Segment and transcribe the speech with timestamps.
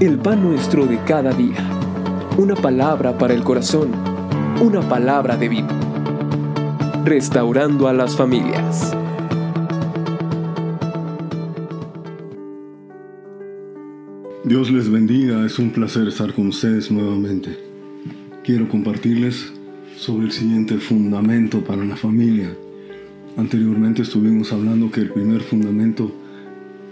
[0.00, 1.56] el pan nuestro de cada día.
[2.36, 3.92] Una palabra para el corazón,
[4.60, 5.68] una palabra de vida.
[7.04, 8.94] Restaurando a las familias.
[14.44, 17.58] Dios les bendiga, es un placer estar con ustedes nuevamente.
[18.44, 19.50] Quiero compartirles
[19.96, 22.54] sobre el siguiente fundamento para la familia.
[23.38, 26.12] Anteriormente estuvimos hablando que el primer fundamento,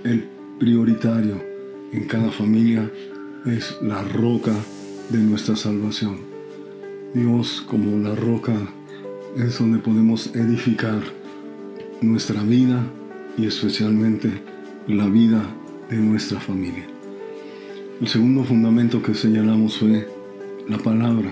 [0.05, 0.25] el
[0.59, 1.54] prioritario
[1.95, 2.91] en cada familia,
[3.47, 4.53] es la roca
[5.11, 6.17] de nuestra salvación.
[7.15, 8.55] Dios como la roca
[9.37, 11.01] es donde podemos edificar
[12.01, 12.85] nuestra vida
[13.39, 14.31] y especialmente
[14.89, 15.43] la vida
[15.89, 16.85] de nuestra familia.
[18.01, 20.09] El segundo fundamento que señalamos fue
[20.69, 21.31] la palabra,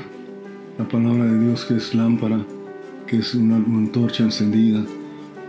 [0.79, 2.45] la palabra de Dios que es lámpara,
[3.07, 4.85] que es una, antorcha encendida,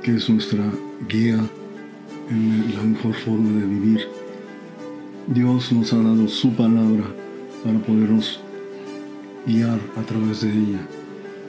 [0.02, 0.64] que es nuestra
[1.08, 1.40] guía
[2.32, 4.23] en la mejor forma de vivir.
[5.28, 7.06] Dios nos ha dado su palabra
[7.64, 8.42] para podernos
[9.46, 10.86] guiar a través de ella.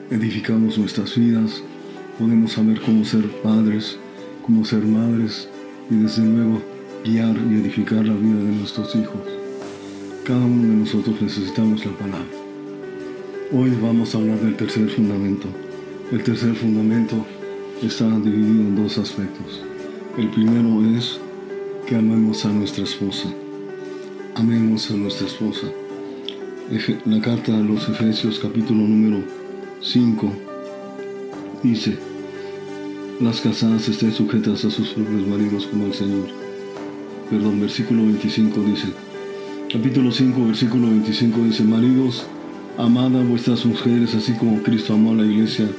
[0.09, 1.61] Edificamos nuestras vidas,
[2.17, 3.97] podemos saber cómo ser padres,
[4.45, 5.49] cómo ser madres
[5.91, 6.61] y desde luego
[7.03, 9.21] guiar y edificar la vida de nuestros hijos.
[10.23, 12.25] Cada uno de nosotros necesitamos la palabra.
[13.51, 15.47] Hoy vamos a hablar del tercer fundamento.
[16.13, 17.25] El tercer fundamento
[17.83, 19.61] está dividido en dos aspectos.
[20.17, 21.19] El primero es
[21.85, 23.27] que amemos a nuestra esposa.
[24.37, 25.67] Amemos a nuestra esposa.
[27.05, 29.23] La carta a los Efesios capítulo número
[29.81, 30.29] 5
[31.63, 31.97] dice,
[33.21, 36.27] las casadas estén sujetas a sus propios maridos como al Señor.
[37.29, 38.87] Perdón, versículo 25 dice,
[39.71, 42.25] capítulo 5, versículo 25 dice, maridos,
[42.77, 45.69] amad a vuestras mujeres así como Cristo amó a la iglesia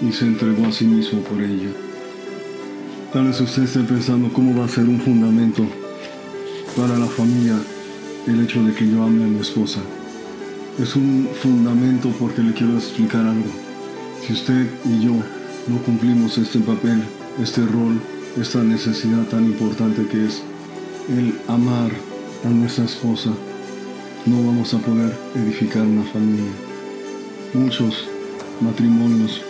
[0.00, 1.70] y se entregó a sí mismo por ella.
[3.12, 5.66] Tal vez usted esté pensando cómo va a ser un fundamento
[6.76, 7.56] para la familia
[8.28, 9.80] el hecho de que yo ame a mi esposa.
[10.78, 13.50] Es un fundamento porque le quiero explicar algo.
[14.24, 15.14] Si usted y yo
[15.66, 17.02] no cumplimos este papel,
[17.42, 18.00] este rol,
[18.38, 20.42] esta necesidad tan importante que es
[21.08, 21.90] el amar
[22.44, 23.30] a nuestra esposa,
[24.26, 26.52] no vamos a poder edificar una familia.
[27.54, 28.08] Muchos
[28.60, 29.40] matrimonios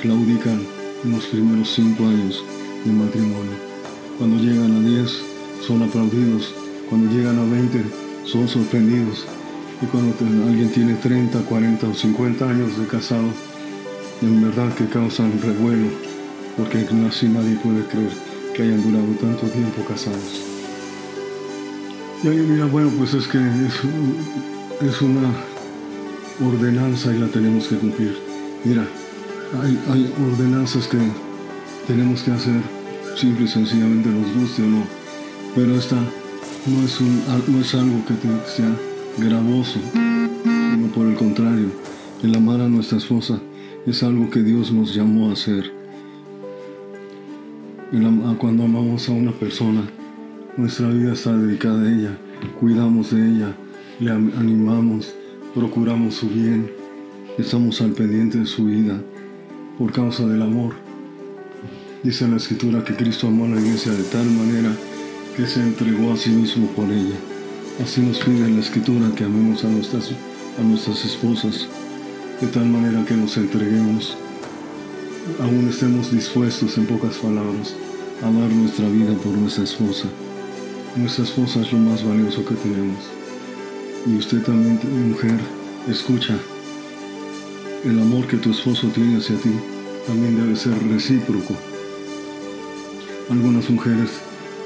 [0.00, 0.62] claudican
[1.04, 2.44] en los primeros cinco años
[2.84, 3.70] de matrimonio.
[4.18, 5.10] Cuando llegan a 10
[5.66, 6.54] son aplaudidos,
[6.88, 7.99] cuando llegan a 20
[8.30, 9.26] son sorprendidos
[9.82, 10.14] y cuando
[10.46, 13.28] alguien tiene 30, 40 o 50 años de casado,
[14.20, 15.88] en verdad que causan revuelo,
[16.56, 18.10] porque así nadie puede creer
[18.54, 20.42] que hayan durado tanto tiempo casados.
[22.22, 25.32] Y alguien mira, bueno, pues es que es, una
[26.44, 28.18] ordenanza y la tenemos que cumplir.
[28.64, 28.86] Mira,
[29.62, 30.98] hay, ordenanzas que
[31.86, 32.60] tenemos que hacer
[33.16, 34.84] simple y sencillamente nos guste o no,
[35.54, 35.96] pero esta
[36.66, 38.14] no es, un, no es algo que
[38.46, 38.70] sea
[39.16, 41.68] gravoso, sino por el contrario,
[42.22, 43.40] el amar a nuestra esposa
[43.86, 45.72] es algo que Dios nos llamó a hacer.
[48.38, 49.82] Cuando amamos a una persona,
[50.56, 52.18] nuestra vida está dedicada a ella,
[52.58, 53.54] cuidamos de ella,
[53.98, 55.14] le animamos,
[55.54, 56.70] procuramos su bien,
[57.38, 59.00] estamos al pendiente de su vida
[59.78, 60.74] por causa del amor.
[62.02, 64.70] Dice la escritura que Cristo amó a la iglesia de tal manera
[65.46, 67.16] se entregó a sí mismo por ella.
[67.82, 70.10] Así nos pide la escritura que amemos a nuestras,
[70.58, 71.68] a nuestras esposas
[72.40, 74.16] de tal manera que nos entreguemos,
[75.40, 77.74] aún estemos dispuestos en pocas palabras
[78.22, 80.08] a dar nuestra vida por nuestra esposa.
[80.96, 83.04] Nuestra esposa es lo más valioso que tenemos.
[84.06, 84.80] Y usted también,
[85.10, 85.38] mujer,
[85.86, 86.38] escucha.
[87.84, 89.52] El amor que tu esposo tiene hacia ti
[90.06, 91.54] también debe ser recíproco.
[93.28, 94.10] Algunas mujeres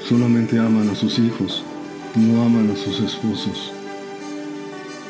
[0.07, 1.63] solamente aman a sus hijos,
[2.15, 3.71] no aman a sus esposos.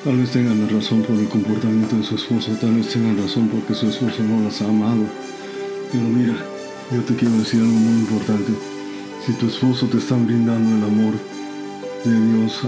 [0.03, 3.49] Tal vez tengan la razón por el comportamiento de su esposo, tal vez tengan razón
[3.49, 5.03] porque su esposo no las ha amado.
[5.91, 6.35] Pero mira,
[6.91, 8.53] yo te quiero decir algo muy importante.
[9.25, 11.13] Si tu esposo te está brindando el amor
[12.05, 12.61] de Dios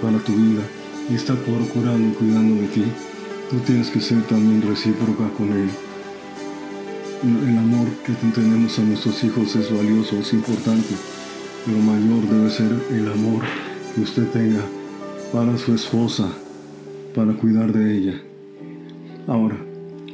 [0.00, 0.62] para tu vida
[1.10, 2.84] y está procurando y cuidando de ti,
[3.50, 5.68] tú tienes que ser también recíproca con Él.
[7.24, 10.94] El amor que tenemos a nuestros hijos es valioso, es importante,
[11.64, 13.42] pero mayor debe ser el amor
[13.94, 14.62] que usted tenga
[15.32, 16.28] para su esposa,
[17.14, 18.22] para cuidar de ella.
[19.26, 19.56] Ahora,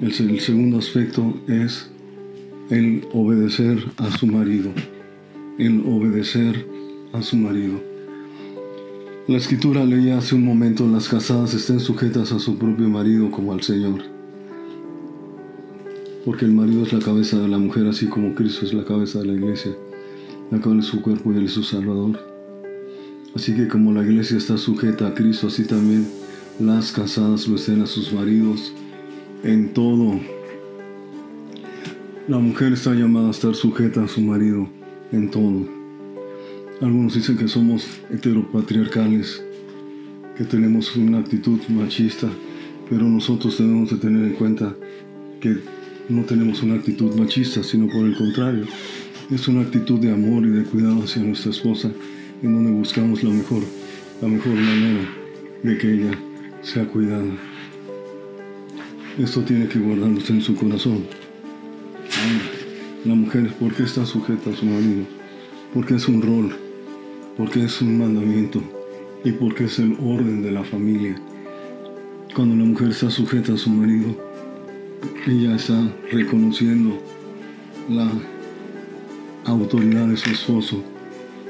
[0.00, 1.91] el segundo aspecto es
[2.70, 4.73] el obedecer a su marido
[5.61, 6.67] el obedecer
[7.12, 7.79] a su marido.
[9.29, 13.52] La escritura leía hace un momento, las casadas estén sujetas a su propio marido como
[13.52, 14.00] al Señor.
[16.25, 19.19] Porque el marido es la cabeza de la mujer, así como Cristo es la cabeza
[19.19, 19.73] de la iglesia,
[20.50, 22.19] la cual es su cuerpo y él es su Salvador.
[23.35, 26.06] Así que como la iglesia está sujeta a Cristo, así también
[26.58, 28.73] las casadas lo estén a sus maridos
[29.44, 30.20] en todo.
[32.29, 34.69] La mujer está llamada a estar sujeta a su marido
[35.12, 35.67] en todo.
[36.81, 39.43] Algunos dicen que somos heteropatriarcales,
[40.37, 42.29] que tenemos una actitud machista,
[42.88, 44.75] pero nosotros debemos de tener en cuenta
[45.41, 45.58] que
[46.08, 48.67] no tenemos una actitud machista, sino por el contrario,
[49.30, 51.90] es una actitud de amor y de cuidado hacia nuestra esposa,
[52.42, 53.62] en donde buscamos la mejor,
[54.20, 55.08] la mejor manera
[55.62, 56.18] de que ella
[56.62, 57.30] sea cuidada.
[59.18, 61.04] Esto tiene que guardarse en su corazón.
[63.04, 65.04] La mujer, ¿por qué está sujeta a su marido?
[65.72, 66.56] Porque es un rol,
[67.36, 68.60] porque es un mandamiento
[69.24, 71.14] y porque es el orden de la familia.
[72.34, 74.08] Cuando la mujer está sujeta a su marido,
[75.26, 75.80] ella está
[76.10, 76.98] reconociendo
[77.88, 78.10] la
[79.44, 80.82] autoridad de su esposo.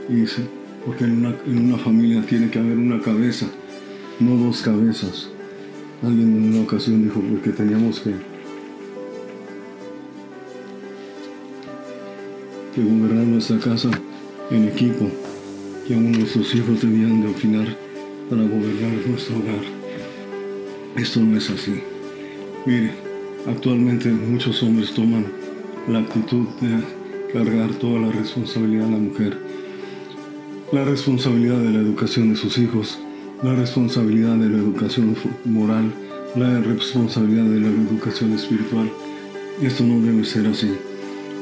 [0.09, 0.43] Y dice,
[0.85, 3.47] porque en una, en una familia tiene que haber una cabeza,
[4.19, 5.31] no dos cabezas.
[6.03, 8.13] Alguien en una ocasión dijo, porque teníamos que,
[12.75, 13.91] que gobernar nuestra casa
[14.51, 15.09] en equipo,
[15.87, 17.77] que aún nuestros hijos debían de opinar
[18.29, 19.61] para gobernar nuestro hogar.
[20.97, 21.83] Esto no es así.
[22.67, 22.93] Mire,
[23.47, 25.27] actualmente muchos hombres toman
[25.89, 27.00] la actitud de
[27.33, 29.39] cargar toda la responsabilidad a la mujer.
[30.73, 32.99] La responsabilidad de la educación de sus hijos,
[33.43, 35.93] la responsabilidad de la educación moral,
[36.37, 38.91] la responsabilidad de la educación espiritual.
[39.61, 40.73] Esto no debe ser así.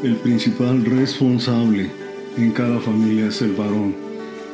[0.02, 1.90] El principal responsable
[2.36, 3.94] en cada familia es el varón,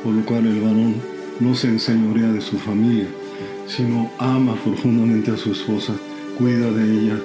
[0.03, 0.95] por lo cual el varón
[1.39, 3.07] no se enseñorea de su familia,
[3.67, 5.93] sino ama profundamente a su esposa,
[6.37, 7.19] cuida de ella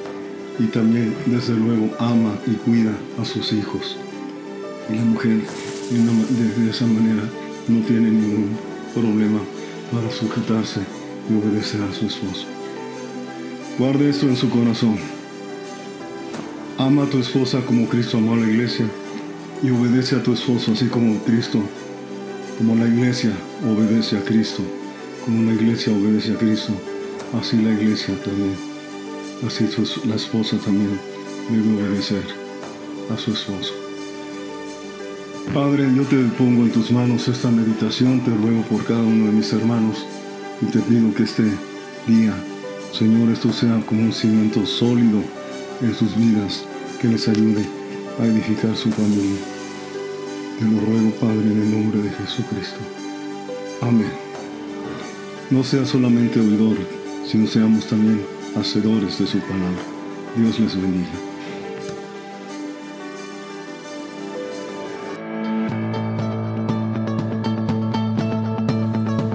[0.60, 3.96] y también, desde luego, ama y cuida a sus hijos.
[4.90, 5.40] Y la mujer,
[5.90, 7.22] de esa manera,
[7.66, 8.50] no tiene ningún
[8.94, 9.40] problema
[9.90, 10.80] para sujetarse
[11.30, 12.46] y obedecer a su esposo.
[13.78, 14.98] Guarde esto en su corazón.
[16.76, 18.86] Ama a tu esposa como Cristo amó a la iglesia
[19.62, 21.58] y obedece a tu esposo así como Cristo,
[22.58, 23.32] como la iglesia
[23.66, 24.62] obedece a Cristo,
[25.24, 26.74] como la iglesia obedece a Cristo,
[27.38, 28.69] así la iglesia también,
[29.46, 29.69] así
[30.06, 30.98] la esposa también
[31.50, 32.25] debe obedecer
[33.10, 33.75] a su esposo.
[35.54, 39.32] Padre, yo te pongo en tus manos esta meditación, te ruego por cada uno de
[39.32, 40.06] mis hermanos
[40.62, 41.44] y te pido que este
[42.06, 42.34] día,
[42.92, 45.22] Señor, esto sea como un cimiento sólido
[45.81, 46.64] en sus vidas,
[47.00, 47.64] que les ayude
[48.20, 49.40] a edificar su familia.
[50.58, 52.78] Te lo ruego, Padre, en el nombre de Jesucristo.
[53.81, 54.12] Amén.
[55.50, 56.76] No sea solamente oidor,
[57.26, 58.20] sino seamos también
[58.56, 59.82] hacedores de su palabra.
[60.37, 61.08] Dios les bendiga.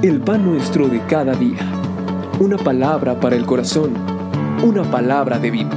[0.02, 1.66] El pan nuestro de cada día.
[2.40, 3.94] Una palabra para el corazón.
[4.64, 5.72] Una palabra de vida.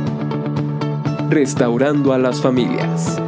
[1.31, 3.21] Restaurando a las familias.